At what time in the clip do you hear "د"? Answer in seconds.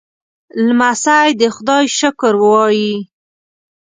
1.39-1.41